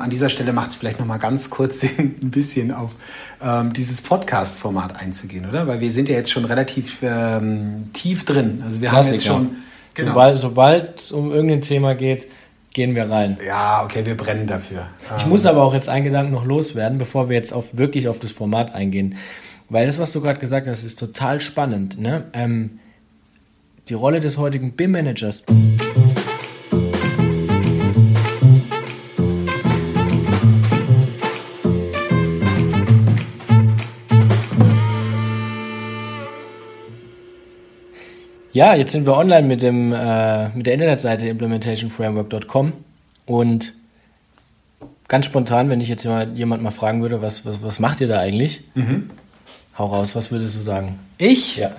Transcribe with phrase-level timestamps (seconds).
[0.00, 2.96] An dieser Stelle macht es vielleicht noch mal ganz kurz Sinn, ein bisschen auf
[3.42, 5.66] ähm, dieses Podcast-Format einzugehen, oder?
[5.66, 8.62] Weil wir sind ja jetzt schon relativ ähm, tief drin.
[8.64, 8.94] Also wir Klassiker.
[8.94, 9.56] haben jetzt schon.
[9.94, 10.10] Genau.
[10.10, 12.28] Sobald, sobald es um irgendein Thema geht,
[12.72, 13.38] gehen wir rein.
[13.44, 14.86] Ja, okay, wir brennen dafür.
[15.16, 15.28] Ich ähm.
[15.28, 18.32] muss aber auch jetzt einen Gedanken noch loswerden, bevor wir jetzt auf, wirklich auf das
[18.32, 19.16] Format eingehen.
[19.68, 21.98] Weil das, was du gerade gesagt hast, ist total spannend.
[21.98, 22.24] Ne?
[22.32, 22.80] Ähm,
[23.88, 25.44] die Rolle des heutigen BIM-Managers.
[38.52, 42.72] Ja, jetzt sind wir online mit, dem, äh, mit der Internetseite implementationframework.com
[43.26, 43.72] und
[45.06, 48.18] ganz spontan, wenn ich jetzt jemand mal fragen würde, was, was, was macht ihr da
[48.18, 48.64] eigentlich?
[48.74, 49.10] Mhm.
[49.78, 50.98] Hau raus, was würdest du sagen?
[51.16, 51.56] Ich?
[51.56, 51.70] Ja.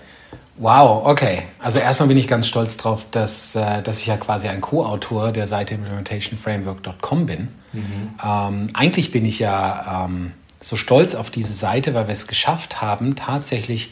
[0.57, 1.43] Wow, okay.
[1.59, 5.31] Also erstmal bin ich ganz stolz drauf, dass, äh, dass ich ja quasi ein Co-Autor
[5.31, 7.48] der Seite implementationframework.com bin.
[7.73, 7.84] Mhm.
[8.23, 12.82] Ähm, eigentlich bin ich ja ähm, so stolz auf diese Seite, weil wir es geschafft
[12.82, 13.91] haben, tatsächlich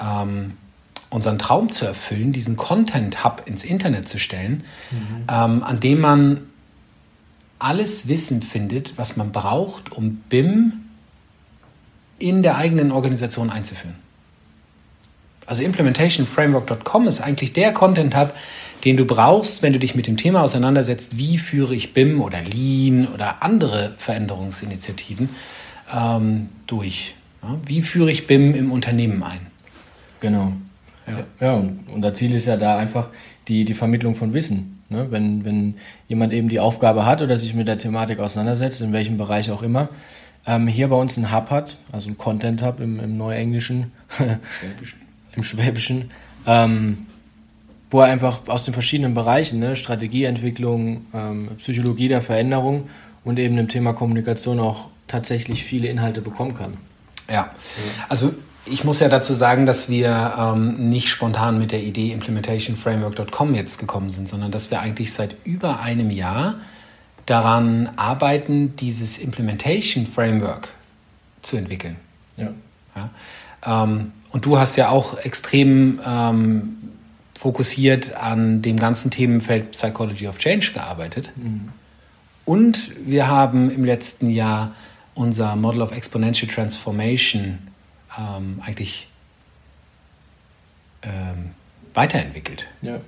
[0.00, 0.56] ähm,
[1.14, 5.24] unseren Traum zu erfüllen, diesen Content Hub ins Internet zu stellen, mhm.
[5.30, 6.40] ähm, an dem man
[7.60, 10.72] alles Wissen findet, was man braucht, um BIM
[12.18, 13.94] in der eigenen Organisation einzuführen.
[15.46, 18.34] Also implementationframework.com ist eigentlich der Content Hub,
[18.84, 22.42] den du brauchst, wenn du dich mit dem Thema auseinandersetzt, wie führe ich BIM oder
[22.42, 25.28] Lean oder andere Veränderungsinitiativen
[25.94, 27.14] ähm, durch.
[27.42, 29.46] Ja, wie führe ich BIM im Unternehmen ein?
[30.20, 30.54] Genau.
[31.06, 33.08] Ja, ja und unser Ziel ist ja da einfach
[33.48, 34.82] die, die Vermittlung von Wissen.
[34.88, 35.06] Ne?
[35.10, 35.74] Wenn, wenn
[36.08, 39.62] jemand eben die Aufgabe hat oder sich mit der Thematik auseinandersetzt, in welchem Bereich auch
[39.62, 39.88] immer,
[40.46, 45.00] ähm, hier bei uns einen Hub hat, also einen Content Hub im, im Neuenglischen, Schwäbischen.
[45.36, 46.10] im Schwäbischen,
[46.46, 47.06] ähm,
[47.90, 52.88] wo er einfach aus den verschiedenen Bereichen, ne, Strategieentwicklung, ähm, Psychologie der Veränderung
[53.24, 56.74] und eben dem Thema Kommunikation auch tatsächlich viele Inhalte bekommen kann.
[57.30, 57.50] Ja,
[58.08, 58.34] also
[58.66, 63.78] ich muss ja dazu sagen, dass wir ähm, nicht spontan mit der Idee implementationframework.com jetzt
[63.78, 66.56] gekommen sind, sondern dass wir eigentlich seit über einem Jahr
[67.26, 70.68] daran arbeiten, dieses Implementation Framework
[71.42, 71.96] zu entwickeln.
[72.36, 72.50] Ja.
[72.96, 73.84] ja?
[73.84, 76.76] Ähm, und du hast ja auch extrem ähm,
[77.34, 81.30] fokussiert an dem ganzen Themenfeld Psychology of Change gearbeitet.
[81.36, 81.68] Mhm.
[82.44, 84.72] Und wir haben im letzten Jahr
[85.14, 87.58] unser Model of Exponential Transformation
[88.18, 89.08] ähm, eigentlich
[91.02, 91.50] ähm,
[91.94, 93.00] weiterentwickelt, ja.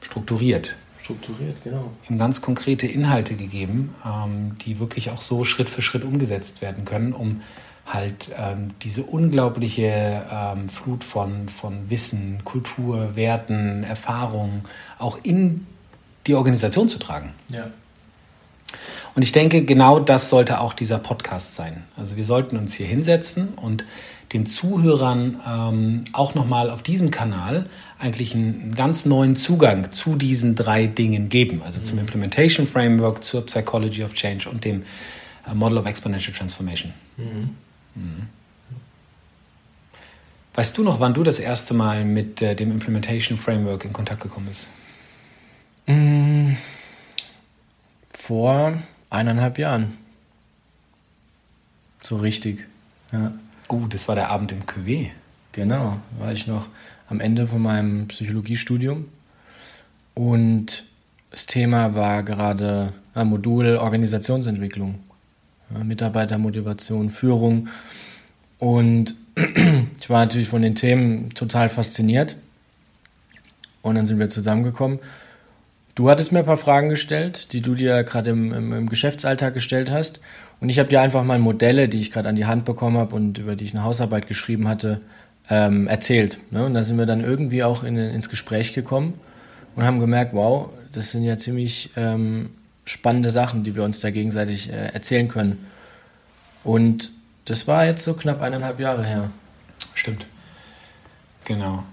[0.00, 0.76] strukturiert.
[1.02, 1.90] Strukturiert, genau.
[2.08, 6.84] Ihm ganz konkrete Inhalte gegeben, ähm, die wirklich auch so Schritt für Schritt umgesetzt werden
[6.84, 7.42] können, um
[7.86, 14.62] halt ähm, diese unglaubliche ähm, Flut von, von Wissen, Kultur, Werten, Erfahrungen
[14.98, 15.66] auch in
[16.26, 17.34] die Organisation zu tragen.
[17.50, 17.66] Ja.
[19.14, 21.84] Und ich denke, genau das sollte auch dieser Podcast sein.
[21.96, 23.84] Also wir sollten uns hier hinsetzen und
[24.34, 30.56] den Zuhörern ähm, auch nochmal auf diesem Kanal eigentlich einen, ganz neuen Zugang zu diesen
[30.56, 31.62] drei Dingen geben.
[31.64, 31.84] Also mhm.
[31.84, 34.82] zum Implementation Framework, zur Psychology of Change und dem
[35.48, 36.92] äh, Model of Exponential Transformation.
[37.16, 37.50] Mhm.
[37.94, 38.22] Mhm.
[40.54, 44.20] Weißt du noch, wann du das erste Mal mit äh, dem Implementation Framework in Kontakt
[44.20, 44.66] gekommen bist?
[45.86, 46.52] Mm,
[48.12, 48.78] vor
[49.10, 49.96] eineinhalb Jahren.
[52.02, 52.66] So richtig.
[53.12, 53.32] Ja.
[53.68, 55.10] Oh, das war der Abend im QW.
[55.52, 56.68] Genau, war ich noch
[57.08, 59.06] am Ende von meinem Psychologiestudium.
[60.14, 60.84] Und
[61.30, 65.00] das Thema war gerade ein Modul Organisationsentwicklung,
[65.82, 67.68] Mitarbeitermotivation, Führung.
[68.58, 69.16] Und
[70.00, 72.36] ich war natürlich von den Themen total fasziniert.
[73.82, 74.98] Und dann sind wir zusammengekommen.
[75.94, 79.54] Du hattest mir ein paar Fragen gestellt, die du dir gerade im, im, im Geschäftsalltag
[79.54, 80.20] gestellt hast.
[80.60, 83.14] Und ich habe dir einfach mal Modelle, die ich gerade an die Hand bekommen habe
[83.14, 85.00] und über die ich eine Hausarbeit geschrieben hatte,
[85.50, 86.38] ähm, erzählt.
[86.50, 86.64] Ne?
[86.64, 89.14] Und da sind wir dann irgendwie auch in, ins Gespräch gekommen
[89.76, 92.50] und haben gemerkt, wow, das sind ja ziemlich ähm,
[92.84, 95.66] spannende Sachen, die wir uns da gegenseitig äh, erzählen können.
[96.62, 97.12] Und
[97.44, 99.30] das war jetzt so knapp eineinhalb Jahre her.
[99.94, 100.26] Stimmt.
[101.44, 101.84] Genau.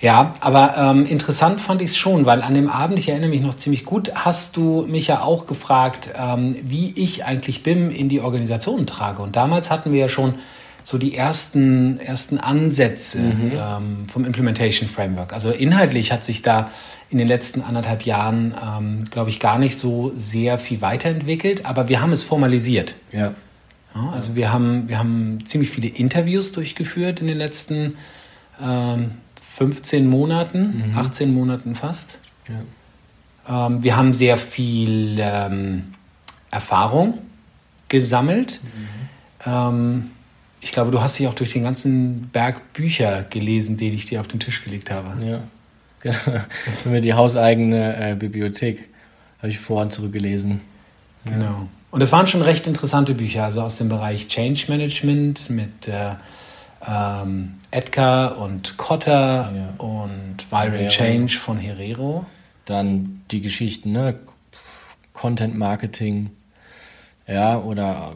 [0.00, 3.42] Ja, aber ähm, interessant fand ich es schon, weil an dem Abend, ich erinnere mich
[3.42, 8.08] noch ziemlich gut, hast du mich ja auch gefragt, ähm, wie ich eigentlich BIM in
[8.08, 9.22] die Organisation trage.
[9.22, 10.34] Und damals hatten wir ja schon
[10.82, 13.52] so die ersten, ersten Ansätze mhm.
[13.54, 15.32] ähm, vom Implementation Framework.
[15.32, 16.70] Also inhaltlich hat sich da
[17.10, 21.88] in den letzten anderthalb Jahren, ähm, glaube ich, gar nicht so sehr viel weiterentwickelt, aber
[21.88, 22.94] wir haben es formalisiert.
[23.12, 23.34] Ja.
[23.94, 27.94] ja also wir haben, wir haben ziemlich viele Interviews durchgeführt in den letzten
[28.62, 29.12] ähm,
[29.54, 30.98] 15 Monaten, mhm.
[30.98, 32.18] 18 Monaten fast.
[32.48, 33.66] Ja.
[33.66, 35.94] Ähm, wir haben sehr viel ähm,
[36.50, 37.18] Erfahrung
[37.88, 38.60] gesammelt.
[38.62, 39.50] Mhm.
[39.50, 40.10] Ähm,
[40.60, 44.20] ich glaube, du hast dich auch durch den ganzen Berg Bücher gelesen, den ich dir
[44.20, 45.24] auf den Tisch gelegt habe.
[45.26, 45.40] Ja,
[46.00, 46.42] genau.
[46.66, 48.88] Das ist mir die hauseigene äh, Bibliothek.
[49.38, 50.60] Habe ich vor und zurückgelesen.
[51.24, 51.68] Genau.
[51.90, 56.12] Und das waren schon recht interessante Bücher, also aus dem Bereich Change Management mit äh,
[56.86, 59.74] ähm, Edgar und Cotter ja.
[59.84, 60.88] und Viral Herero.
[60.88, 62.26] Change von Herero.
[62.64, 64.18] Dann die Geschichten, ne?
[65.12, 66.30] Content Marketing,
[67.26, 68.14] ja, oder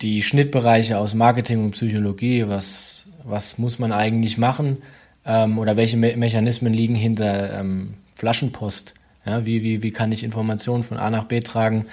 [0.00, 4.78] die Schnittbereiche aus Marketing und Psychologie, was, was muss man eigentlich machen
[5.24, 8.94] ähm, oder welche Me Mechanismen liegen hinter ähm, Flaschenpost.
[9.24, 11.86] Ja, wie, wie, wie kann ich Informationen von A nach B tragen,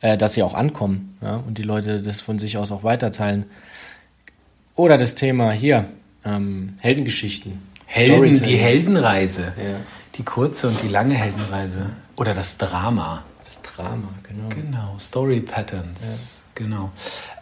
[0.00, 3.44] äh, dass sie auch ankommen ja, und die Leute das von sich aus auch weiterteilen.
[4.80, 5.84] Oder das Thema hier,
[6.24, 7.60] ähm, Heldengeschichten.
[7.84, 9.42] Helden, die Heldenreise.
[9.42, 9.76] Ja.
[10.14, 11.90] Die kurze und die lange Heldenreise.
[12.16, 13.22] Oder das Drama.
[13.44, 14.48] Das Drama, genau.
[14.48, 16.44] Genau, Story Patterns.
[16.56, 16.64] Ja.
[16.64, 16.92] Genau.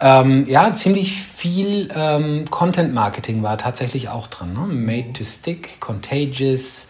[0.01, 4.55] Ähm, ja, ziemlich viel ähm, Content Marketing war tatsächlich auch dran.
[4.55, 4.75] Ne?
[4.75, 6.89] Made to Stick, Contagious.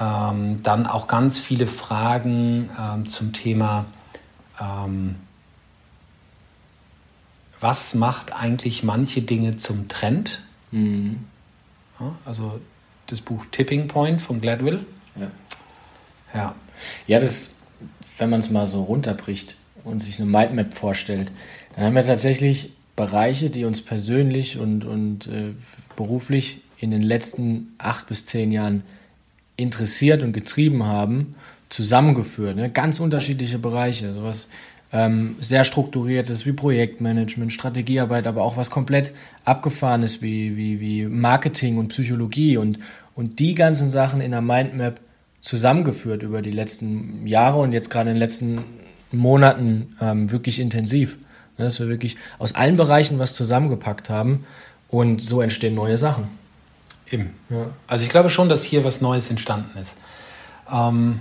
[0.00, 3.86] Ähm, dann auch ganz viele Fragen ähm, zum Thema,
[4.60, 5.16] ähm,
[7.60, 10.42] was macht eigentlich manche Dinge zum Trend?
[10.70, 11.24] Mhm.
[11.98, 12.60] Ja, also
[13.06, 14.84] das Buch Tipping Point von Gladwell.
[15.18, 15.30] Ja.
[16.34, 16.54] Ja,
[17.06, 17.50] ja das
[18.18, 21.30] wenn man es mal so runterbricht und sich eine Mindmap vorstellt,
[21.74, 25.52] dann haben wir tatsächlich Bereiche, die uns persönlich und, und äh,
[25.96, 28.82] beruflich in den letzten acht bis zehn Jahren
[29.56, 31.34] interessiert und getrieben haben,
[31.68, 32.56] zusammengeführt.
[32.56, 32.70] Ne?
[32.70, 34.14] Ganz unterschiedliche Bereiche.
[34.14, 34.48] Sowas
[34.92, 39.12] ähm, sehr strukturiertes wie Projektmanagement, Strategiearbeit, aber auch was komplett
[39.44, 42.78] abgefahrenes wie, wie, wie Marketing und Psychologie und,
[43.14, 45.00] und die ganzen Sachen in der Mindmap
[45.40, 48.64] zusammengeführt über die letzten Jahre und jetzt gerade in den letzten
[49.12, 51.18] Monaten ähm, wirklich intensiv.
[51.58, 54.44] Ne, dass wir wirklich aus allen Bereichen was zusammengepackt haben
[54.88, 56.28] und so entstehen neue Sachen.
[57.10, 57.32] Eben.
[57.48, 57.66] Ja.
[57.86, 59.98] Also ich glaube schon, dass hier was Neues entstanden ist.
[60.70, 61.20] Ähm,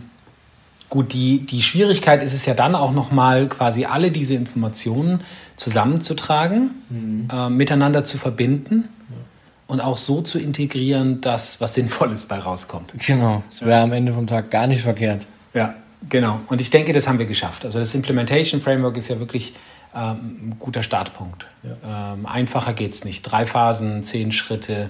[0.90, 5.22] gut, die, die Schwierigkeit ist es ja dann auch nochmal quasi alle diese Informationen
[5.56, 7.28] zusammenzutragen, mhm.
[7.32, 8.90] äh, miteinander zu verbinden
[9.68, 12.94] und auch so zu integrieren, dass was Sinnvolles bei rauskommt.
[13.06, 15.28] Genau, das wäre am Ende vom Tag gar nicht verkehrt.
[15.54, 15.76] Ja,
[16.10, 16.42] genau.
[16.48, 17.66] Und ich denke, das haben wir geschafft.
[17.66, 19.54] Also das Implementation Framework ist ja wirklich
[19.96, 21.48] ähm, ein guter Startpunkt.
[21.64, 22.14] Ja.
[22.14, 23.24] Ähm, einfacher geht es nicht.
[23.24, 24.90] Drei Phasen, zehn Schritte,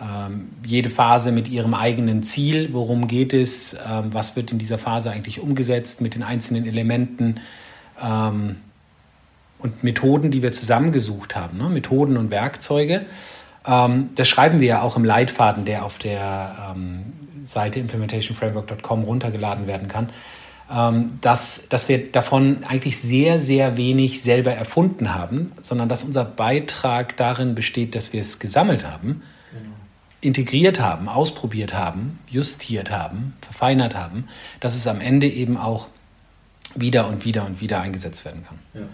[0.00, 2.70] ähm, jede Phase mit ihrem eigenen Ziel.
[2.72, 3.74] Worum geht es?
[3.74, 7.40] Ähm, was wird in dieser Phase eigentlich umgesetzt mit den einzelnen Elementen?
[8.02, 8.56] Ähm,
[9.58, 11.68] und Methoden, die wir zusammengesucht haben, ne?
[11.68, 13.06] Methoden und Werkzeuge.
[13.66, 17.12] Ähm, das schreiben wir ja auch im Leitfaden, der auf der ähm,
[17.44, 20.10] Seite implementationframework.com runtergeladen werden kann,
[20.70, 26.24] ähm, dass, dass wir davon eigentlich sehr, sehr wenig selber erfunden haben, sondern dass unser
[26.24, 29.22] Beitrag darin besteht, dass wir es gesammelt haben.
[30.20, 34.26] Integriert haben, ausprobiert haben, justiert haben, verfeinert haben,
[34.60, 35.88] dass es am Ende eben auch
[36.74, 38.58] wieder und wieder und wieder eingesetzt werden kann.
[38.74, 38.88] Ja.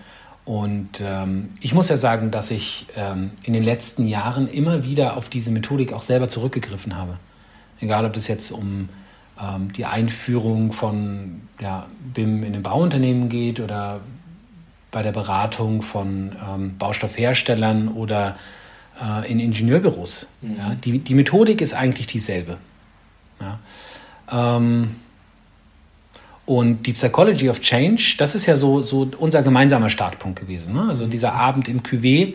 [0.45, 5.17] Und ähm, ich muss ja sagen, dass ich ähm, in den letzten Jahren immer wieder
[5.17, 7.17] auf diese Methodik auch selber zurückgegriffen habe.
[7.81, 8.91] Egal, ob das jetzt um
[9.41, 14.01] ähm, die Einführung von ja, BIM in den Bauunternehmen geht oder
[14.91, 18.37] bei der Beratung von ähm, Baustoffherstellern oder
[19.01, 20.27] äh, in Ingenieurbüros.
[20.41, 20.57] Mhm.
[20.57, 22.59] Ja, die, die Methodik ist eigentlich dieselbe.
[23.41, 23.59] Ja.
[24.57, 24.91] Ähm,
[26.47, 30.75] und die Psychology of Change, das ist ja so, so unser gemeinsamer Startpunkt gewesen.
[30.75, 30.87] Ne?
[30.89, 32.35] Also dieser Abend im Cuvée,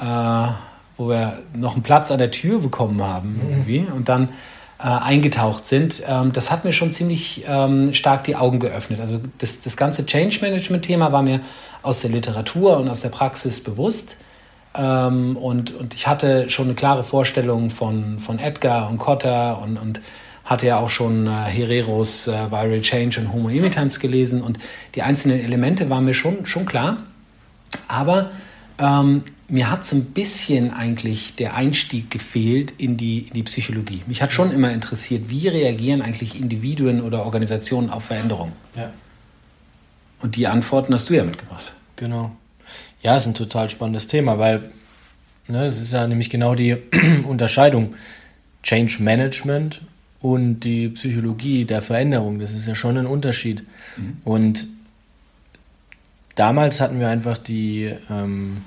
[0.00, 0.48] äh,
[0.96, 3.50] wo wir noch einen Platz an der Tür bekommen haben mhm.
[3.50, 4.30] irgendwie und dann
[4.78, 9.00] äh, eingetaucht sind, ähm, das hat mir schon ziemlich ähm, stark die Augen geöffnet.
[9.00, 11.40] Also das, das ganze Change Management-Thema war mir
[11.82, 14.16] aus der Literatur und aus der Praxis bewusst.
[14.76, 19.76] Ähm, und, und ich hatte schon eine klare Vorstellung von, von Edgar und Cotter und,
[19.76, 20.00] und
[20.44, 24.58] hatte ja auch schon äh, Hereros äh, Viral Change und Homo Imitans gelesen und
[24.94, 26.98] die einzelnen Elemente waren mir schon, schon klar.
[27.88, 28.30] Aber
[28.78, 34.02] ähm, mir hat so ein bisschen eigentlich der Einstieg gefehlt in die, in die Psychologie.
[34.06, 38.52] Mich hat schon immer interessiert, wie reagieren eigentlich Individuen oder Organisationen auf Veränderungen.
[38.76, 38.90] Ja.
[40.20, 41.72] Und die Antworten hast du ja mitgebracht.
[41.96, 42.34] Genau.
[43.04, 44.70] Ja, ist ein total spannendes Thema, weil
[45.46, 46.76] ne, es ist ja nämlich genau die
[47.28, 47.94] Unterscheidung
[48.62, 49.82] Change Management
[50.20, 52.38] und die Psychologie der Veränderung.
[52.38, 53.62] Das ist ja schon ein Unterschied.
[53.98, 54.16] Mhm.
[54.24, 54.68] Und
[56.34, 58.62] damals hatten wir einfach die, ähm,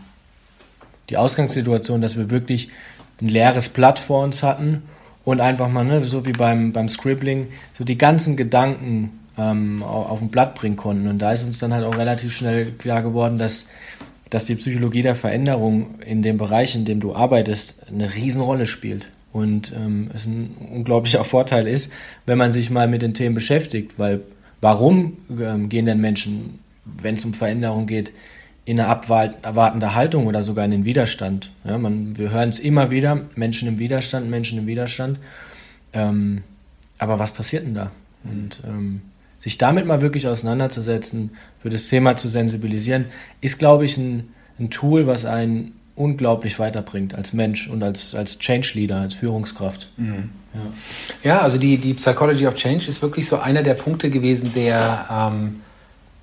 [1.10, 2.70] die Ausgangssituation, dass wir wirklich
[3.20, 4.84] ein leeres Blatt vor uns hatten
[5.24, 10.12] und einfach mal, ne, so wie beim, beim Scribbling, so die ganzen Gedanken ähm, auf,
[10.12, 11.08] auf ein Blatt bringen konnten.
[11.08, 13.66] Und da ist uns dann halt auch relativ schnell klar geworden, dass
[14.30, 19.10] dass die Psychologie der Veränderung in dem Bereich, in dem du arbeitest, eine Riesenrolle spielt.
[19.32, 21.92] Und ähm, es ein unglaublicher Vorteil ist,
[22.26, 24.22] wenn man sich mal mit den Themen beschäftigt, weil
[24.62, 28.12] warum ähm, gehen denn Menschen, wenn es um Veränderung geht,
[28.66, 31.52] in eine abwartende Haltung oder sogar in den Widerstand?
[31.64, 35.20] Ja, man, wir hören es immer wieder, Menschen im Widerstand, Menschen im Widerstand.
[35.94, 36.44] Ähm,
[36.98, 37.92] aber was passiert denn da?
[38.24, 39.02] Und ähm,
[39.48, 43.06] sich damit mal wirklich auseinanderzusetzen, für das Thema zu sensibilisieren,
[43.40, 48.40] ist, glaube ich, ein, ein Tool, was einen unglaublich weiterbringt als Mensch und als, als
[48.40, 49.90] Change Leader, als Führungskraft.
[49.96, 50.32] Mhm.
[50.54, 51.32] Ja.
[51.32, 55.08] ja, also die, die Psychology of Change ist wirklich so einer der Punkte gewesen, der
[55.10, 55.62] ähm,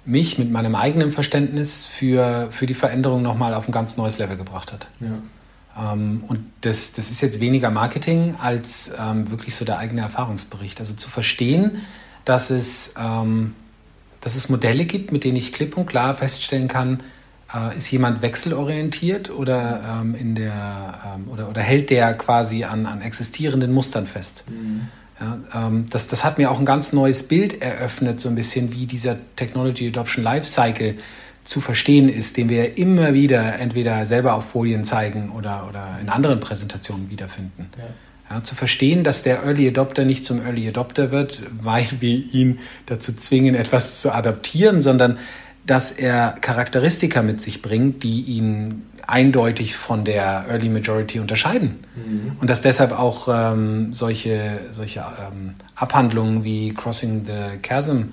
[0.05, 4.37] mich mit meinem eigenen Verständnis für, für die Veränderung nochmal auf ein ganz neues Level
[4.37, 4.87] gebracht hat.
[5.01, 5.95] Ja.
[5.95, 10.79] Ähm, und das, das ist jetzt weniger Marketing als ähm, wirklich so der eigene Erfahrungsbericht.
[10.79, 11.79] Also zu verstehen,
[12.25, 13.55] dass es, ähm,
[14.21, 17.01] dass es Modelle gibt, mit denen ich klipp und klar feststellen kann,
[17.55, 22.87] äh, ist jemand wechselorientiert oder, ähm, in der, ähm, oder, oder hält der quasi an,
[22.87, 24.45] an existierenden Mustern fest.
[24.49, 24.89] Mhm.
[25.21, 28.73] Ja, ähm, das, das hat mir auch ein ganz neues Bild eröffnet, so ein bisschen
[28.73, 30.97] wie dieser Technology Adoption Lifecycle
[31.45, 36.09] zu verstehen ist, den wir immer wieder entweder selber auf Folien zeigen oder, oder in
[36.09, 37.71] anderen Präsentationen wiederfinden.
[37.77, 37.85] Ja.
[38.31, 42.59] Ja, zu verstehen, dass der Early Adopter nicht zum Early Adopter wird, weil wir ihn
[42.87, 45.19] dazu zwingen, etwas zu adaptieren, sondern
[45.67, 51.85] dass er Charakteristika mit sich bringt, die ihn eindeutig von der Early Majority unterscheiden.
[51.95, 52.37] Mhm.
[52.41, 58.13] Und dass deshalb auch ähm, solche, solche ähm, Abhandlungen wie Crossing the Chasm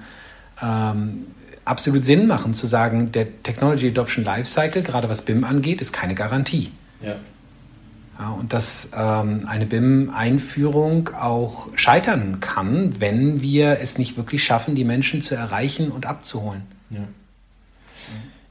[0.61, 1.27] ähm,
[1.65, 6.15] absolut Sinn machen, zu sagen, der Technology Adoption Lifecycle, gerade was BIM angeht, ist keine
[6.15, 6.71] Garantie.
[7.01, 7.15] Ja.
[8.29, 14.83] Und dass ähm, eine BIM-Einführung auch scheitern kann, wenn wir es nicht wirklich schaffen, die
[14.83, 16.63] Menschen zu erreichen und abzuholen.
[16.89, 17.07] Ja,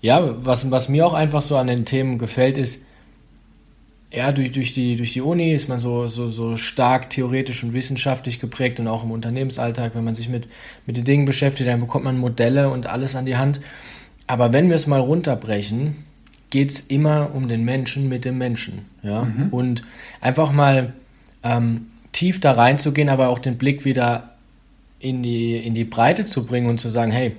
[0.01, 2.83] ja was, was mir auch einfach so an den Themen gefällt, ist,
[4.13, 7.73] ja, durch, durch, die, durch die Uni ist man so, so, so stark theoretisch und
[7.73, 10.49] wissenschaftlich geprägt und auch im Unternehmensalltag, wenn man sich mit,
[10.85, 13.61] mit den Dingen beschäftigt, dann bekommt man Modelle und alles an die Hand.
[14.27, 15.97] Aber wenn wir es mal runterbrechen,
[16.51, 18.87] geht es immer um den Menschen mit dem Menschen.
[19.03, 19.25] Ja?
[19.25, 19.49] Mhm.
[19.51, 19.83] Und
[20.21, 20.93] einfach mal
[21.43, 24.35] ähm, tief da reinzugehen, aber auch den Blick wieder
[24.99, 27.37] in die, in die Breite zu bringen und zu sagen, hey,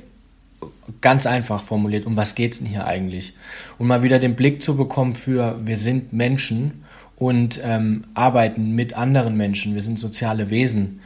[1.01, 3.33] ganz einfach formuliert, um was geht es denn hier eigentlich?
[3.77, 6.83] Und mal wieder den Blick zu bekommen für, wir sind Menschen
[7.15, 11.01] und ähm, arbeiten mit anderen Menschen, wir sind soziale Wesen.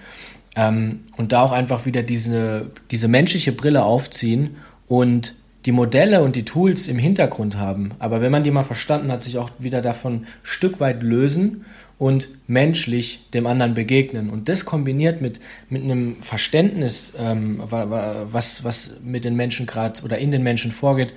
[0.55, 4.55] Ähm, und da auch einfach wieder diese, diese menschliche Brille aufziehen
[4.87, 7.91] und die Modelle und die Tools im Hintergrund haben.
[7.99, 11.65] Aber wenn man die mal verstanden hat, sich auch wieder davon Stück weit lösen
[11.97, 14.29] und menschlich dem anderen begegnen.
[14.29, 20.17] Und das kombiniert mit, mit einem Verständnis, ähm, was, was mit den Menschen gerade oder
[20.17, 21.13] in den Menschen vorgeht,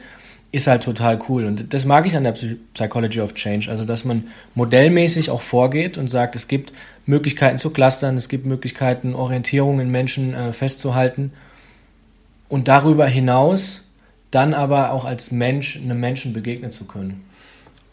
[0.50, 1.44] ist halt total cool.
[1.44, 2.34] Und das mag ich an der
[2.72, 3.70] Psychology of Change.
[3.70, 6.72] Also, dass man modellmäßig auch vorgeht und sagt, es gibt
[7.04, 11.32] Möglichkeiten zu clustern, es gibt Möglichkeiten, Orientierungen in Menschen äh, festzuhalten.
[12.48, 13.87] Und darüber hinaus
[14.30, 17.24] dann aber auch als Mensch einem Menschen begegnen zu können.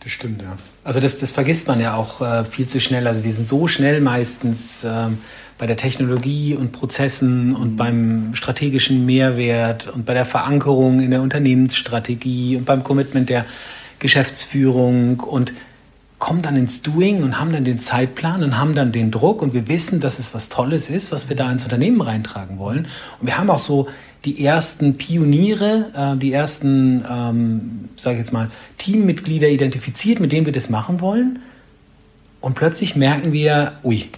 [0.05, 0.57] Das stimmt, ja.
[0.83, 3.07] Also das, das vergisst man ja auch äh, viel zu schnell.
[3.07, 5.17] Also wir sind so schnell meistens ähm,
[5.57, 7.55] bei der Technologie und Prozessen mhm.
[7.55, 13.45] und beim strategischen Mehrwert und bei der Verankerung in der Unternehmensstrategie und beim Commitment der
[13.97, 15.53] Geschäftsführung und
[16.19, 19.53] kommen dann ins Doing und haben dann den Zeitplan und haben dann den Druck und
[19.53, 22.87] wir wissen, dass es was Tolles ist, was wir da ins Unternehmen reintragen wollen.
[23.19, 23.87] Und wir haben auch so
[24.25, 30.45] die ersten Pioniere, äh, die ersten, ähm, sage ich jetzt mal, Teammitglieder identifiziert, mit denen
[30.45, 31.39] wir das machen wollen.
[32.41, 34.09] Und plötzlich merken wir, ui,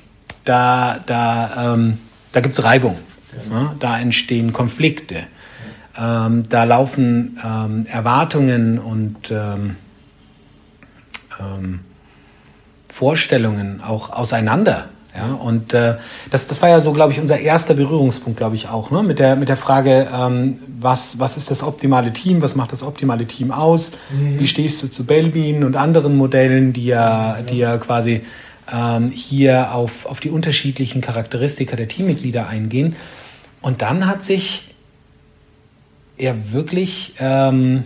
[0.46, 1.98] da, da, ähm,
[2.32, 2.98] da gibt es Reibung,
[3.52, 3.76] ja.
[3.80, 5.28] Da entstehen Konflikte,
[5.98, 9.76] ähm, da laufen ähm, Erwartungen und ähm,
[11.40, 11.80] ähm,
[12.90, 14.90] Vorstellungen auch auseinander.
[15.18, 15.96] Ja, und äh,
[16.30, 19.02] das, das war ja so, glaube ich, unser erster Berührungspunkt, glaube ich, auch, ne?
[19.02, 22.84] mit, der, mit der Frage, ähm, was, was ist das optimale Team, was macht das
[22.84, 24.40] optimale Team aus, mhm.
[24.40, 28.22] wie stehst du zu Belbin und anderen Modellen, die ja, die ja quasi
[28.72, 32.96] ähm, hier auf, auf die unterschiedlichen Charakteristika der Teammitglieder eingehen.
[33.62, 34.76] Und dann hat sich
[36.20, 37.86] ja wirklich ähm,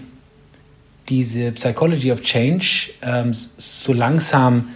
[1.07, 4.67] diese Psychology of Change ähm, so langsam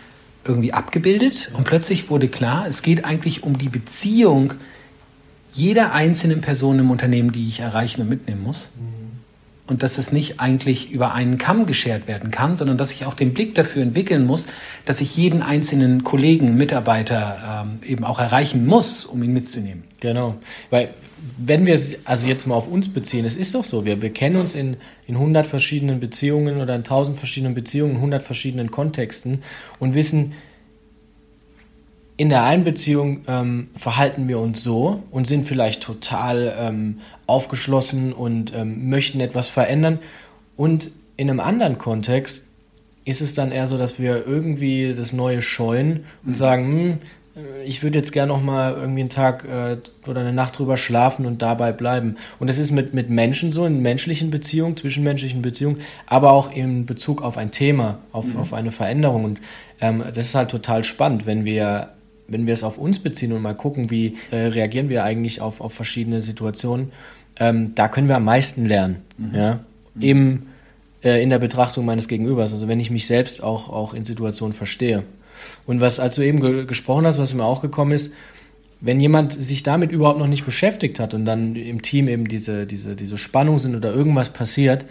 [0.46, 4.54] irgendwie abgebildet und plötzlich wurde klar, es geht eigentlich um die Beziehung
[5.54, 8.70] jeder einzelnen Person im Unternehmen, die ich erreichen und mitnehmen muss.
[9.68, 13.16] und dass es nicht eigentlich über einen Kamm geschert werden kann, sondern dass ich auch
[13.16, 14.48] den Blick dafür entwickeln muss,
[14.86, 19.84] dass ich jeden einzelnen Kollegen, Mitarbeiter ähm, eben auch erreichen muss, um ihn mitzunehmen.
[20.02, 20.36] Genau,
[20.70, 20.90] weil
[21.38, 24.12] wenn wir es also jetzt mal auf uns beziehen, es ist doch so, wir, wir
[24.12, 24.77] kennen uns in,
[25.08, 29.41] in 100 verschiedenen Beziehungen oder in 1000 verschiedenen Beziehungen, in 100 verschiedenen Kontexten
[29.79, 30.34] und wissen,
[32.17, 38.13] in der einen Beziehung ähm, verhalten wir uns so und sind vielleicht total ähm, aufgeschlossen
[38.13, 40.00] und ähm, möchten etwas verändern.
[40.55, 42.48] Und in einem anderen Kontext
[43.03, 46.36] ist es dann eher so, dass wir irgendwie das Neue scheuen und mhm.
[46.36, 46.98] sagen, hm,
[47.65, 49.77] ich würde jetzt gerne noch mal irgendwie einen Tag äh,
[50.08, 52.15] oder eine Nacht drüber schlafen und dabei bleiben.
[52.39, 56.86] Und das ist mit, mit Menschen so, in menschlichen Beziehungen, zwischenmenschlichen Beziehungen, aber auch in
[56.86, 58.39] Bezug auf ein Thema, auf, mhm.
[58.39, 59.25] auf eine Veränderung.
[59.25, 59.39] Und
[59.82, 61.89] ähm, das ist halt total spannend, wenn wir
[62.27, 65.62] wenn wir es auf uns beziehen und mal gucken, wie äh, reagieren wir eigentlich auf,
[65.62, 66.92] auf verschiedene Situationen,
[67.39, 68.98] ähm, da können wir am meisten lernen.
[69.18, 69.36] Mhm.
[69.36, 69.60] Ja?
[69.94, 70.01] Mhm.
[70.01, 70.44] Im,
[71.04, 72.54] äh, in der Betrachtung meines Gegenübers.
[72.54, 75.04] Also wenn ich mich selbst auch, auch in Situationen verstehe.
[75.65, 78.13] Und was, als du eben ge gesprochen hast, was mir auch gekommen ist,
[78.82, 82.65] wenn jemand sich damit überhaupt noch nicht beschäftigt hat und dann im Team eben diese,
[82.65, 84.86] diese, diese Spannung sind oder irgendwas passiert,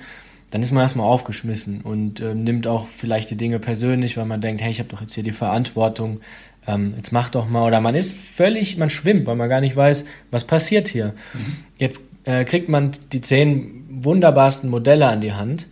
[0.51, 4.41] dann ist man erstmal aufgeschmissen und äh, nimmt auch vielleicht die Dinge persönlich, weil man
[4.41, 6.21] denkt, hey, ich habe doch jetzt hier die Verantwortung,
[6.67, 7.67] ähm, jetzt mach doch mal.
[7.67, 11.15] Oder man ist völlig, man schwimmt, weil man gar nicht weiß, was passiert hier.
[11.33, 11.57] Mhm.
[11.79, 15.67] Jetzt äh, kriegt man die zehn wunderbarsten Modelle an die Hand.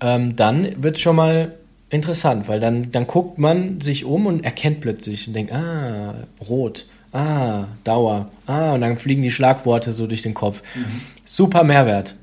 [0.00, 1.54] Ähm, dann wird es schon mal
[1.90, 6.14] interessant, weil dann, dann guckt man sich um und erkennt plötzlich und denkt, ah,
[6.48, 10.62] rot, ah, Dauer, ah, und dann fliegen die Schlagworte so durch den Kopf.
[10.74, 11.00] Mhm.
[11.24, 12.16] Super Mehrwert.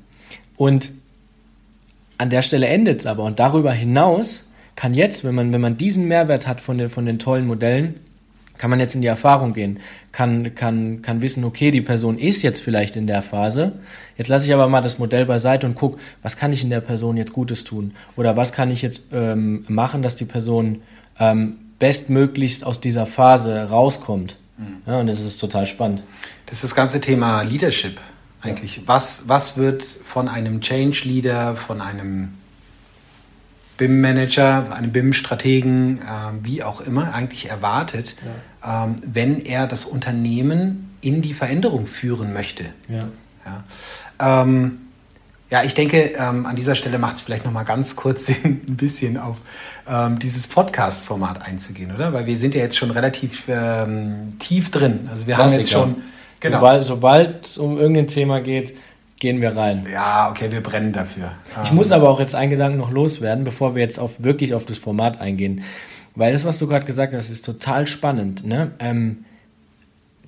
[0.56, 0.92] Und
[2.18, 3.24] an der Stelle endet es aber.
[3.24, 4.44] Und darüber hinaus
[4.76, 8.00] kann jetzt, wenn man, wenn man diesen Mehrwert hat von den, von den tollen Modellen,
[8.58, 9.80] kann man jetzt in die Erfahrung gehen,
[10.12, 13.72] kann, kann, kann wissen, okay, die Person ist jetzt vielleicht in der Phase,
[14.16, 16.80] jetzt lasse ich aber mal das Modell beiseite und gucke, was kann ich in der
[16.80, 17.94] Person jetzt Gutes tun?
[18.16, 20.82] Oder was kann ich jetzt ähm, machen, dass die Person
[21.18, 24.38] ähm, bestmöglichst aus dieser Phase rauskommt?
[24.56, 24.82] Mhm.
[24.86, 26.02] Ja, und das ist total spannend.
[26.46, 28.00] Das ist das ganze Thema Leadership
[28.40, 28.76] eigentlich.
[28.76, 28.82] Ja.
[28.86, 32.34] Was, was wird von einem Change-Leader, von einem
[33.76, 36.02] BIM-Manager, einem BIM-Strategen, äh,
[36.42, 38.16] wie auch immer, eigentlich erwartet,
[38.62, 38.84] ja.
[38.84, 42.64] ähm, wenn er das Unternehmen in die Veränderung führen möchte.
[42.88, 43.08] Ja,
[43.44, 44.42] ja.
[44.42, 44.78] Ähm,
[45.50, 48.62] ja ich denke, ähm, an dieser Stelle macht es vielleicht noch mal ganz kurz Sinn,
[48.68, 49.42] ein bisschen auf
[49.88, 52.12] ähm, dieses Podcast-Format einzugehen, oder?
[52.12, 55.08] Weil wir sind ja jetzt schon relativ ähm, tief drin.
[55.10, 55.52] Also wir Klassiker.
[55.52, 55.96] haben jetzt schon...
[56.40, 56.82] Genau.
[56.82, 58.76] Sobald es um irgendein Thema geht,
[59.20, 59.86] gehen wir rein.
[59.90, 61.32] Ja, okay, wir brennen dafür.
[61.62, 64.66] Ich muss aber auch jetzt einen Gedanken noch loswerden, bevor wir jetzt auf, wirklich auf
[64.66, 65.62] das Format eingehen.
[66.14, 68.44] Weil das, was du gerade gesagt hast, ist total spannend.
[68.44, 68.72] Ne?
[68.78, 69.24] Ähm,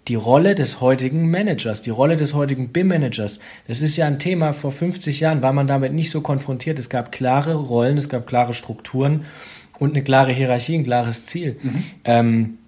[0.08, 4.52] die Rolle des heutigen Managers, die Rolle des heutigen BIM-Managers, das ist ja ein Thema,
[4.52, 6.78] vor 50 Jahren war man damit nicht so konfrontiert.
[6.78, 9.24] Es gab klare Rollen, es gab klare Strukturen
[9.78, 11.58] und eine klare Hierarchie, ein klares Ziel.
[11.60, 11.84] Mhm.
[12.04, 12.58] Ähm,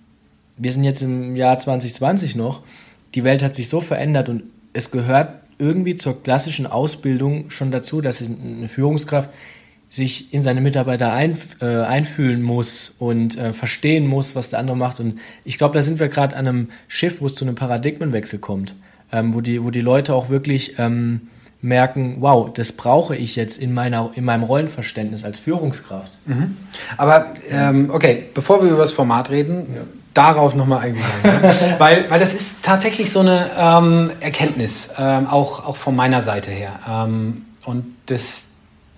[0.57, 2.63] wir sind jetzt im Jahr 2020 noch.
[3.15, 8.01] Die Welt hat sich so verändert und es gehört irgendwie zur klassischen Ausbildung schon dazu,
[8.01, 9.31] dass eine Führungskraft
[9.91, 14.77] sich in seine Mitarbeiter ein, äh, einfühlen muss und äh, verstehen muss, was der andere
[14.77, 15.01] macht.
[15.01, 18.39] Und ich glaube, da sind wir gerade an einem Schiff, wo es zu einem Paradigmenwechsel
[18.39, 18.75] kommt,
[19.13, 21.29] ähm, wo, die, wo die Leute auch wirklich ähm,
[21.63, 26.13] merken, wow, das brauche ich jetzt in, meiner, in meinem Rollenverständnis als Führungskraft.
[26.27, 26.57] Mhm.
[26.99, 29.83] Aber ähm, okay, bevor wir über das Format reden, ja
[30.19, 31.45] darauf nochmal eingegangen.
[31.45, 31.75] ja?
[31.79, 36.51] weil, weil das ist tatsächlich so eine ähm, Erkenntnis, ähm, auch, auch von meiner Seite
[36.51, 36.81] her.
[36.89, 38.49] Ähm, und das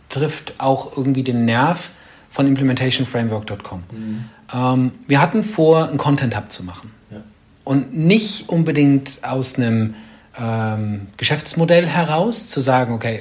[0.08, 1.90] trifft auch irgendwie den Nerv
[2.30, 3.82] von implementationframework.com.
[3.90, 4.24] Mhm.
[4.52, 6.90] Ähm, wir hatten vor, einen Content Hub zu machen.
[7.10, 7.18] Ja.
[7.64, 9.94] Und nicht unbedingt aus einem
[10.38, 13.20] ähm, Geschäftsmodell heraus zu sagen, okay,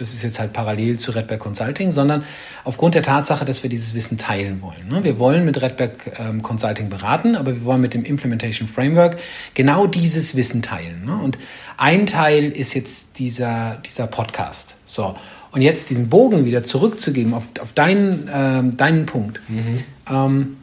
[0.00, 2.24] das ist jetzt halt parallel zu Redback Consulting, sondern
[2.64, 4.88] aufgrund der Tatsache, dass wir dieses Wissen teilen wollen.
[4.88, 5.04] Ne?
[5.04, 9.18] Wir wollen mit Redback ähm, Consulting beraten, aber wir wollen mit dem Implementation Framework
[9.54, 11.04] genau dieses Wissen teilen.
[11.04, 11.16] Ne?
[11.16, 11.38] Und
[11.76, 14.76] ein Teil ist jetzt dieser, dieser Podcast.
[14.86, 15.16] So.
[15.50, 19.40] Und jetzt diesen Bogen wieder zurückzugeben auf, auf deinen, ähm, deinen Punkt.
[19.48, 19.84] Mhm.
[20.10, 20.56] Ähm,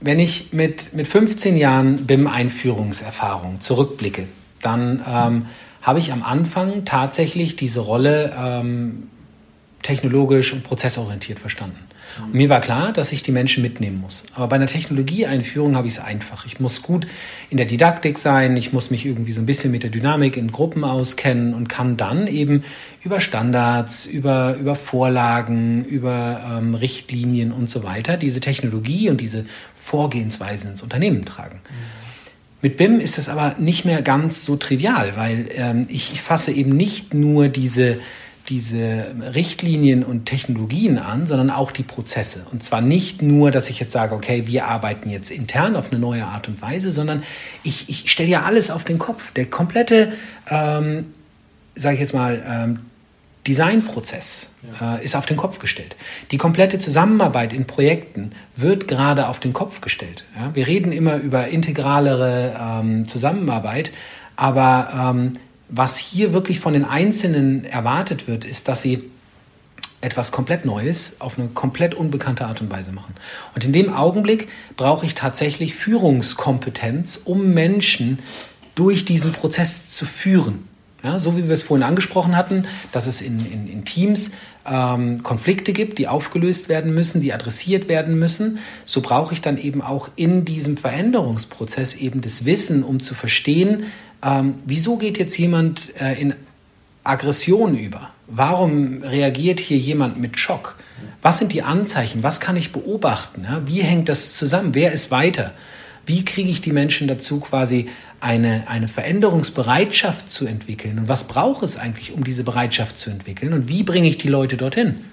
[0.00, 4.28] wenn ich mit, mit 15 Jahren BIM-Einführungserfahrung zurückblicke,
[4.60, 5.46] dann ähm,
[5.86, 9.04] habe ich am Anfang tatsächlich diese Rolle ähm,
[9.82, 11.78] technologisch und prozessorientiert verstanden.
[12.18, 14.24] Und mir war klar, dass ich die Menschen mitnehmen muss.
[14.34, 16.44] Aber bei einer Technologieeinführung habe ich es einfach.
[16.44, 17.06] Ich muss gut
[17.50, 20.50] in der Didaktik sein, ich muss mich irgendwie so ein bisschen mit der Dynamik in
[20.50, 22.64] Gruppen auskennen und kann dann eben
[23.04, 29.44] über Standards, über, über Vorlagen, über ähm, Richtlinien und so weiter diese Technologie und diese
[29.76, 31.60] Vorgehensweisen ins Unternehmen tragen.
[31.62, 32.05] Mhm.
[32.66, 36.76] Mit BIM ist das aber nicht mehr ganz so trivial, weil ähm, ich, fasse eben
[36.76, 38.00] nicht nur diese,
[38.48, 42.44] diese Richtlinien und Technologien an, sondern auch die Prozesse.
[42.50, 46.00] Und zwar nicht nur, dass ich jetzt sage, okay, wir arbeiten jetzt intern auf eine
[46.00, 47.22] neue Art und Weise, sondern
[47.62, 49.30] ich, ich stelle ja alles auf den Kopf.
[49.30, 50.12] Der komplette,
[50.50, 51.14] ähm,
[51.76, 52.80] sage ich jetzt mal, ähm,
[53.46, 54.96] Designprozess ja.
[54.96, 55.96] äh, ist auf den Kopf gestellt.
[56.30, 60.24] Die komplette Zusammenarbeit in Projekten wird gerade auf den Kopf gestellt.
[60.36, 60.54] Ja?
[60.54, 63.90] Wir reden immer über integralere ähm, Zusammenarbeit,
[64.36, 69.10] aber ähm, was hier wirklich von den Einzelnen erwartet wird, ist, dass sie
[70.00, 73.14] etwas komplett Neues auf eine komplett unbekannte Art und Weise machen.
[73.54, 78.20] Und in dem Augenblick brauche ich tatsächlich Führungskompetenz, um Menschen
[78.74, 80.68] durch diesen Prozess zu führen.
[81.02, 84.32] Ja, so wie wir es vorhin angesprochen hatten, dass es in, in, in Teams
[84.66, 89.58] ähm, Konflikte gibt, die aufgelöst werden müssen, die adressiert werden müssen, so brauche ich dann
[89.58, 93.84] eben auch in diesem Veränderungsprozess eben das Wissen, um zu verstehen,
[94.22, 96.34] ähm, wieso geht jetzt jemand äh, in
[97.04, 98.10] Aggression über?
[98.26, 100.76] Warum reagiert hier jemand mit Schock?
[101.22, 102.22] Was sind die Anzeichen?
[102.22, 103.44] Was kann ich beobachten?
[103.44, 103.62] Ja?
[103.66, 104.74] Wie hängt das zusammen?
[104.74, 105.52] Wer ist weiter?
[106.06, 107.88] Wie kriege ich die Menschen dazu, quasi
[108.20, 110.98] eine, eine Veränderungsbereitschaft zu entwickeln?
[110.98, 113.52] Und was braucht es eigentlich, um diese Bereitschaft zu entwickeln?
[113.52, 115.04] Und wie bringe ich die Leute dorthin?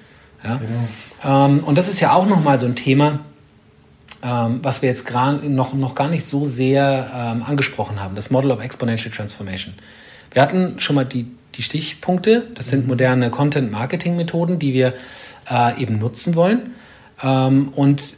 [0.43, 0.57] Ja?
[0.57, 1.45] Genau.
[1.45, 3.19] Ähm, und das ist ja auch nochmal so ein Thema,
[4.23, 8.51] ähm, was wir jetzt noch, noch gar nicht so sehr ähm, angesprochen haben, das Model
[8.51, 9.73] of Exponential Transformation.
[10.31, 12.89] Wir hatten schon mal die, die Stichpunkte, das sind mhm.
[12.89, 14.93] moderne Content-Marketing-Methoden, die wir
[15.49, 16.73] äh, eben nutzen wollen.
[17.21, 18.15] Ähm, und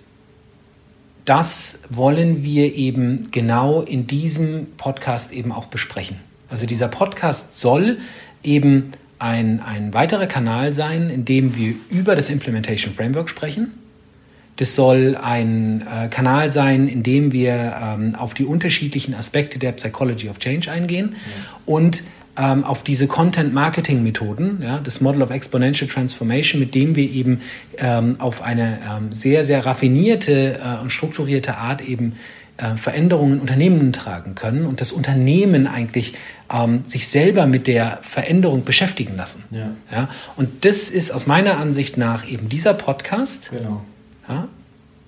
[1.26, 6.18] das wollen wir eben genau in diesem Podcast eben auch besprechen.
[6.50, 7.98] Also dieser Podcast soll
[8.44, 13.72] eben ein, ein weiterer Kanal sein, in dem wir über das Implementation Framework sprechen
[14.58, 19.74] das soll ein äh, Kanal sein, in dem wir ähm, auf die unterschiedlichen Aspekte der
[19.74, 21.58] Psychology of Change eingehen ja.
[21.66, 22.04] und
[22.38, 27.42] ähm, auf diese Content-Marketing-Methoden, ja, das Model of Exponential Transformation, mit dem wir eben
[27.78, 32.14] ähm, auf eine ähm, sehr, sehr raffinierte äh, und strukturierte Art eben
[32.58, 36.14] äh, Veränderungen in Unternehmen tragen können und das Unternehmen eigentlich
[36.54, 39.44] ähm, sich selber mit der Veränderung beschäftigen lassen.
[39.52, 39.72] Ja.
[39.92, 40.10] Ja?
[40.36, 43.50] Und das ist aus meiner Ansicht nach eben dieser Podcast.
[43.52, 43.82] Genau
[44.28, 44.48] ja,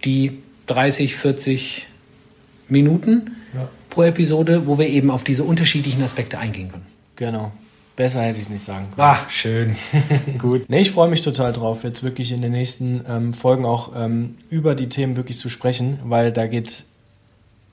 [0.05, 1.87] die 30, 40
[2.69, 3.67] Minuten ja.
[3.89, 6.85] pro Episode, wo wir eben auf diese unterschiedlichen Aspekte eingehen können.
[7.17, 7.51] Genau.
[7.97, 9.07] Besser hätte ich nicht sagen können.
[9.07, 9.75] Ah, schön.
[10.37, 10.69] Gut.
[10.69, 14.35] Nee, ich freue mich total drauf, jetzt wirklich in den nächsten ähm, Folgen auch ähm,
[14.51, 16.85] über die Themen wirklich zu sprechen, weil da geht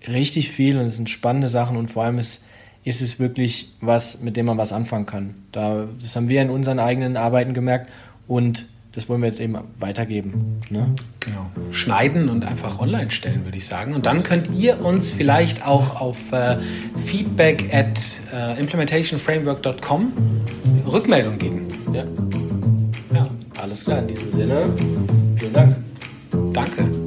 [0.09, 2.43] richtig viel und es sind spannende Sachen und vor allem ist,
[2.85, 5.35] ist es wirklich was, mit dem man was anfangen kann.
[5.53, 7.93] Da, das haben wir in unseren eigenen Arbeiten gemerkt
[8.27, 10.61] und das wollen wir jetzt eben weitergeben.
[10.71, 10.95] Ne?
[11.21, 11.47] Genau.
[11.73, 13.95] Schneiden und einfach online stellen, würde ich sagen.
[13.95, 16.59] Und dann könnt ihr uns vielleicht auch auf äh,
[17.05, 17.99] feedback at
[18.33, 20.13] äh, implementationframework.com
[20.87, 21.67] Rückmeldung geben.
[21.93, 22.05] Ja.
[23.15, 23.27] ja.
[23.61, 24.69] Alles klar, in diesem Sinne,
[25.37, 25.77] vielen Dank.
[26.53, 27.04] Danke.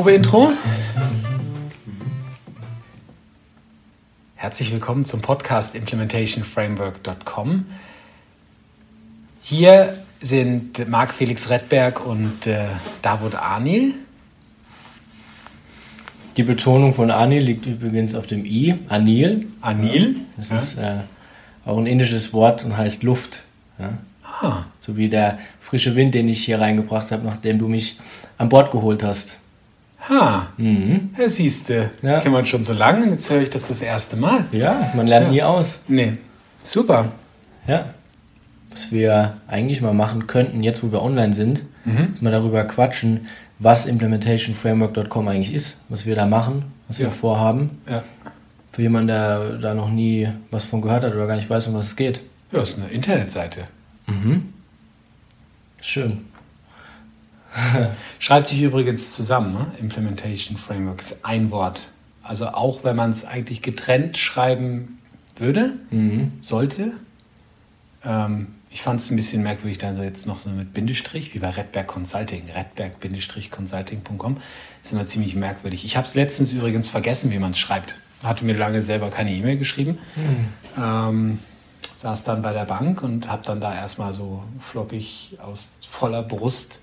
[0.00, 0.50] Probe-Intro.
[4.34, 7.66] Herzlich willkommen zum Podcast implementationframework.com.
[9.42, 12.64] Hier sind Marc Felix Redberg und äh,
[13.02, 13.92] Davut Anil.
[16.38, 19.48] Die Betonung von Anil liegt übrigens auf dem I, Anil.
[19.60, 20.16] Anil.
[20.38, 20.56] Das ja.
[20.56, 20.94] ist äh,
[21.66, 23.44] auch ein indisches Wort und heißt Luft.
[23.78, 23.90] Ja.
[24.22, 24.64] Ah.
[24.78, 27.98] So wie der frische Wind, den ich hier reingebracht habe, nachdem du mich
[28.38, 29.39] an Bord geholt hast.
[30.08, 31.10] Ha, mhm.
[31.18, 31.82] ja, siehst du.
[31.82, 31.90] Ja.
[32.02, 34.46] Das kennt man schon so lange und jetzt höre ich das das erste Mal.
[34.52, 35.32] Ja, man lernt ja.
[35.32, 35.80] nie aus.
[35.88, 36.12] Nee,
[36.64, 37.12] super.
[37.66, 37.86] Ja.
[38.70, 42.12] Was wir eigentlich mal machen könnten, jetzt wo wir online sind, mhm.
[42.12, 43.26] ist mal darüber quatschen,
[43.58, 47.06] was implementationframework.com eigentlich ist, was wir da machen, was ja.
[47.06, 47.78] wir vorhaben.
[47.88, 48.02] Ja.
[48.72, 51.74] Für jemanden, der da noch nie was von gehört hat oder gar nicht weiß, um
[51.74, 52.22] was es geht.
[52.52, 53.66] Ja, das ist eine Internetseite.
[54.06, 54.52] Mhm.
[55.80, 56.29] Schön.
[58.18, 59.66] Schreibt sich übrigens zusammen, ne?
[59.80, 61.88] Implementation Framework ist ein Wort.
[62.22, 64.98] Also auch wenn man es eigentlich getrennt schreiben
[65.36, 66.32] würde, mhm.
[66.40, 66.92] sollte,
[68.04, 71.40] ähm, Ich fand es ein bisschen merkwürdig, da so jetzt noch so mit Bindestrich, wie
[71.40, 74.36] bei Redberg Consulting, redberg-consulting.com.
[74.80, 75.84] ist immer ziemlich merkwürdig.
[75.84, 77.96] Ich habe es letztens übrigens vergessen, wie man es schreibt.
[78.22, 79.98] Hatte mir lange selber keine E-Mail geschrieben.
[80.14, 80.48] Mhm.
[80.80, 81.38] Ähm,
[81.96, 86.78] saß dann bei der Bank und habe dann da erstmal so flockig aus voller Brust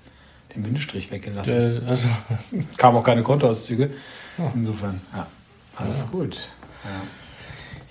[0.54, 1.82] den Bindestrich weggelassen.
[1.86, 2.08] Äh, also.
[2.76, 3.90] Kam auch keine Kontoauszüge.
[4.38, 4.50] Oh.
[4.54, 5.26] Insofern, ja,
[5.76, 6.06] alles ja.
[6.10, 6.48] gut.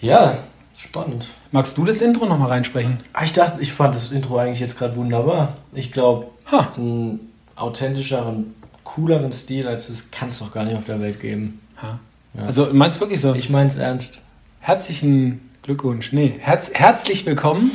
[0.02, 0.10] Ja.
[0.10, 0.38] ja.
[0.76, 1.28] spannend.
[1.52, 3.00] Magst du das Intro nochmal reinsprechen?
[3.14, 5.58] Ah, ich dachte, ich fand das Intro eigentlich jetzt gerade wunderbar.
[5.74, 6.28] Ich glaube,
[6.76, 11.60] einen authentischeren, cooleren Stil als das kann es doch gar nicht auf der Welt geben.
[11.82, 12.00] Ja.
[12.46, 13.34] Also meinst du wirklich so?
[13.34, 14.22] Ich mein's ernst.
[14.60, 16.14] Herzlichen Glückwunsch.
[16.14, 17.72] Nee, herz herzlich willkommen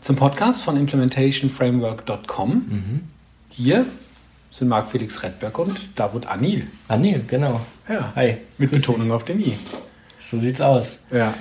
[0.00, 2.50] zum Podcast von implementationframework.com.
[2.50, 3.15] Mhm.
[3.56, 3.86] Hier
[4.50, 6.66] sind Marc Felix Redberg und Davut Anil.
[6.88, 7.62] Anil, genau.
[7.88, 8.12] Ja.
[8.14, 8.36] Hi.
[8.58, 9.58] Mit Betonung auf dem I.
[10.18, 10.98] So sieht's aus.
[11.10, 11.32] Ja.